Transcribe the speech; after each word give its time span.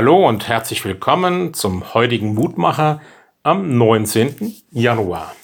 Hallo 0.00 0.28
und 0.28 0.46
herzlich 0.46 0.84
willkommen 0.84 1.54
zum 1.54 1.92
heutigen 1.92 2.32
Mutmacher 2.32 3.00
am 3.42 3.78
19. 3.78 4.54
Januar. 4.70 5.34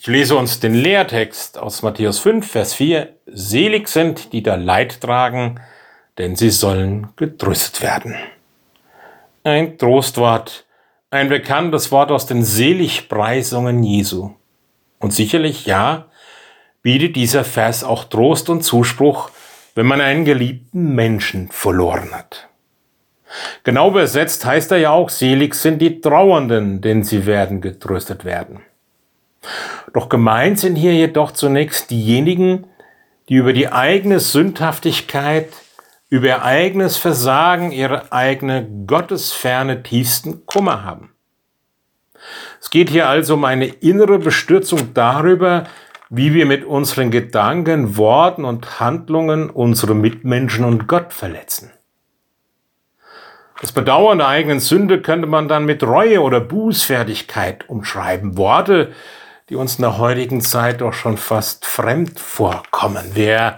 Ich 0.00 0.08
lese 0.08 0.34
uns 0.34 0.58
den 0.58 0.74
Lehrtext 0.74 1.56
aus 1.56 1.82
Matthäus 1.82 2.18
5, 2.18 2.50
Vers 2.50 2.74
4. 2.74 3.14
Selig 3.26 3.86
sind, 3.86 4.32
die 4.32 4.42
da 4.42 4.56
Leid 4.56 5.00
tragen, 5.00 5.60
denn 6.18 6.34
sie 6.34 6.50
sollen 6.50 7.10
getröstet 7.14 7.80
werden. 7.80 8.16
Ein 9.44 9.78
Trostwort, 9.78 10.66
ein 11.12 11.28
bekanntes 11.28 11.92
Wort 11.92 12.10
aus 12.10 12.26
den 12.26 12.42
Seligpreisungen 12.42 13.84
Jesu. 13.84 14.34
Und 14.98 15.12
sicherlich, 15.12 15.64
ja, 15.64 16.06
bietet 16.82 17.14
dieser 17.14 17.44
Vers 17.44 17.84
auch 17.84 18.02
Trost 18.02 18.50
und 18.50 18.62
Zuspruch, 18.62 19.30
wenn 19.76 19.86
man 19.86 20.00
einen 20.00 20.24
geliebten 20.24 20.96
Menschen 20.96 21.52
verloren 21.52 22.10
hat. 22.10 22.48
Genau 23.64 23.90
übersetzt 23.90 24.44
heißt 24.44 24.72
er 24.72 24.78
ja 24.78 24.90
auch, 24.90 25.10
selig 25.10 25.54
sind 25.54 25.80
die 25.80 26.00
Trauernden, 26.00 26.80
denn 26.80 27.02
sie 27.02 27.26
werden 27.26 27.60
getröstet 27.60 28.24
werden. 28.24 28.60
Doch 29.92 30.08
gemeint 30.08 30.58
sind 30.58 30.76
hier 30.76 30.94
jedoch 30.94 31.32
zunächst 31.32 31.90
diejenigen, 31.90 32.66
die 33.28 33.34
über 33.34 33.52
die 33.52 33.68
eigene 33.68 34.20
Sündhaftigkeit, 34.20 35.48
über 36.08 36.28
ihr 36.28 36.42
eigenes 36.42 36.96
Versagen, 36.96 37.70
ihre 37.70 38.12
eigene 38.12 38.66
gottesferne 38.86 39.82
tiefsten 39.82 40.46
Kummer 40.46 40.82
haben. 40.84 41.12
Es 42.60 42.70
geht 42.70 42.90
hier 42.90 43.08
also 43.08 43.34
um 43.34 43.44
eine 43.44 43.66
innere 43.66 44.18
Bestürzung 44.18 44.94
darüber, 44.94 45.64
wie 46.10 46.32
wir 46.32 46.46
mit 46.46 46.64
unseren 46.64 47.10
Gedanken, 47.10 47.96
Worten 47.96 48.44
und 48.44 48.80
Handlungen 48.80 49.50
unsere 49.50 49.94
Mitmenschen 49.94 50.64
und 50.64 50.88
Gott 50.88 51.12
verletzen. 51.12 51.70
Das 53.60 53.72
Bedauern 53.72 54.18
der 54.18 54.28
eigenen 54.28 54.60
Sünde 54.60 55.02
könnte 55.02 55.26
man 55.26 55.48
dann 55.48 55.64
mit 55.64 55.82
Reue 55.82 56.20
oder 56.22 56.40
Bußfertigkeit 56.40 57.68
umschreiben. 57.68 58.36
Worte, 58.36 58.92
die 59.48 59.56
uns 59.56 59.76
in 59.76 59.82
der 59.82 59.98
heutigen 59.98 60.40
Zeit 60.42 60.80
doch 60.80 60.92
schon 60.92 61.16
fast 61.16 61.66
fremd 61.66 62.20
vorkommen. 62.20 63.04
Wer 63.14 63.56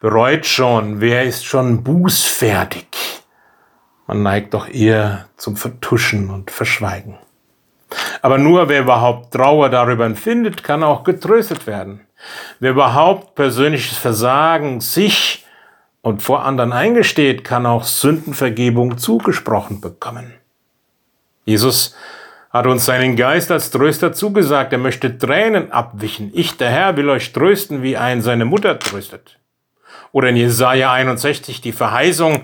bereut 0.00 0.44
schon? 0.44 1.00
Wer 1.00 1.24
ist 1.24 1.44
schon 1.44 1.84
bußfertig? 1.84 2.88
Man 4.08 4.24
neigt 4.24 4.54
doch 4.54 4.68
eher 4.68 5.26
zum 5.36 5.56
Vertuschen 5.56 6.30
und 6.30 6.50
Verschweigen. 6.50 7.16
Aber 8.22 8.38
nur 8.38 8.68
wer 8.68 8.80
überhaupt 8.80 9.32
Trauer 9.32 9.68
darüber 9.68 10.04
empfindet, 10.04 10.64
kann 10.64 10.82
auch 10.82 11.04
getröstet 11.04 11.68
werden. 11.68 12.06
Wer 12.58 12.72
überhaupt 12.72 13.36
persönliches 13.36 13.98
Versagen 13.98 14.80
sich 14.80 15.46
und 16.02 16.22
vor 16.22 16.44
anderen 16.44 16.72
eingesteht, 16.72 17.44
kann 17.44 17.66
auch 17.66 17.84
Sündenvergebung 17.84 18.98
zugesprochen 18.98 19.80
bekommen. 19.80 20.34
Jesus 21.44 21.94
hat 22.50 22.66
uns 22.66 22.84
seinen 22.84 23.16
Geist 23.16 23.50
als 23.50 23.70
Tröster 23.70 24.12
zugesagt. 24.12 24.72
Er 24.72 24.78
möchte 24.78 25.18
Tränen 25.18 25.70
abwischen. 25.72 26.30
Ich, 26.34 26.56
der 26.56 26.70
Herr, 26.70 26.96
will 26.96 27.08
euch 27.08 27.32
trösten, 27.32 27.82
wie 27.82 27.96
ein 27.96 28.22
seine 28.22 28.44
Mutter 28.44 28.78
tröstet. 28.78 29.38
Oder 30.12 30.30
in 30.30 30.36
Jesaja 30.36 30.92
61 30.92 31.60
die 31.60 31.72
Verheißung, 31.72 32.40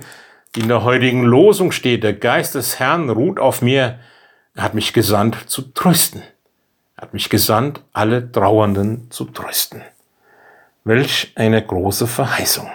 die 0.54 0.60
in 0.60 0.68
der 0.68 0.84
heutigen 0.84 1.24
Losung 1.24 1.72
steht. 1.72 2.04
Der 2.04 2.12
Geist 2.12 2.54
des 2.54 2.78
Herrn 2.78 3.10
ruht 3.10 3.40
auf 3.40 3.62
mir. 3.62 3.98
Er 4.54 4.62
hat 4.62 4.74
mich 4.74 4.92
gesandt 4.92 5.50
zu 5.50 5.62
trösten. 5.62 6.22
Er 6.96 7.02
hat 7.02 7.12
mich 7.12 7.28
gesandt, 7.28 7.82
alle 7.92 8.30
Trauernden 8.30 9.10
zu 9.10 9.24
trösten. 9.24 9.82
Welch 10.84 11.32
eine 11.34 11.64
große 11.64 12.06
Verheißung. 12.06 12.70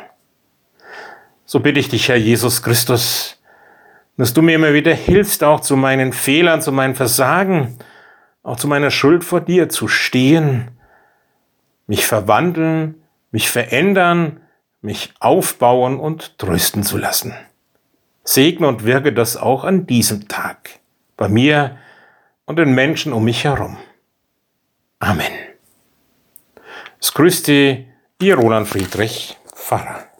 So 1.52 1.60
bitte 1.60 1.82
ich 1.82 1.90
dich, 1.90 2.08
Herr 2.08 2.16
Jesus 2.16 2.64
Christus, 2.64 3.38
dass 4.16 4.34
du 4.34 4.42
mir 4.42 4.56
immer 4.56 4.74
wieder 4.74 4.94
hilfst, 4.94 5.44
auch 5.44 5.60
zu 5.60 5.76
meinen 5.76 6.14
Fehlern, 6.14 6.62
zu 6.62 6.72
meinen 6.72 6.96
Versagen, 6.96 7.78
auch 8.42 8.56
zu 8.56 8.70
meiner 8.70 8.90
Schuld 8.90 9.26
vor 9.26 9.42
dir 9.42 9.68
zu 9.68 9.90
stehen, 9.90 10.72
mich 11.88 12.08
verwandeln, 12.08 13.04
mich 13.32 13.50
verändern, 13.50 14.40
mich 14.80 15.14
aufbauen 15.20 16.00
und 16.00 16.38
trösten 16.38 16.84
zu 16.84 16.98
lassen. 16.98 17.34
Segne 18.24 18.70
und 18.70 18.86
wirke 18.86 19.12
das 19.12 19.36
auch 19.36 19.66
an 19.66 19.86
diesem 19.86 20.30
Tag, 20.30 20.80
bei 21.18 21.28
mir 21.28 21.76
und 22.46 22.60
den 22.60 22.74
Menschen 22.74 23.12
um 23.12 23.26
mich 23.26 23.44
herum. 23.44 23.76
Amen. 25.00 25.34
Es 27.02 27.14
grüßt 27.14 27.50
Ihr 27.50 28.36
Roland 28.38 28.70
Friedrich, 28.70 29.38
Pfarrer. 29.54 30.11